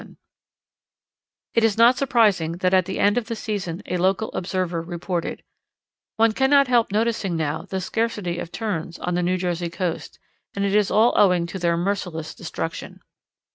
Photographed 0.03 0.17
by 0.23 0.29
Mrs. 0.31 1.53
Granville 1.53 1.53
Pike] 1.53 1.57
It 1.57 1.63
is 1.67 1.77
not 1.77 1.97
surprising 1.99 2.51
that 2.53 2.73
at 2.73 2.85
the 2.85 2.97
end 2.99 3.17
of 3.19 3.27
the 3.27 3.35
season 3.35 3.83
a 3.85 3.97
local 3.97 4.31
observer 4.33 4.81
reported: 4.81 5.43
"One 6.15 6.31
cannot 6.31 6.67
help 6.67 6.91
noticing 6.91 7.35
now 7.37 7.61
the 7.69 7.79
scarcity 7.79 8.39
of 8.39 8.51
Terns 8.51 8.97
on 8.97 9.13
the 9.13 9.21
New 9.21 9.37
Jersey 9.37 9.69
coast, 9.69 10.17
and 10.55 10.65
it 10.65 10.73
is 10.73 10.89
all 10.89 11.13
owing 11.15 11.45
to 11.45 11.59
their 11.59 11.77
merciless 11.77 12.33
destruction." 12.33 13.01